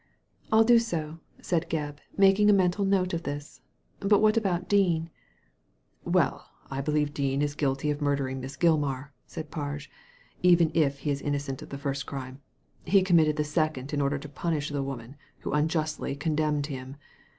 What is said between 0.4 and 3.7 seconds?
''I'll do so/' said Gebb, making a mental note of this."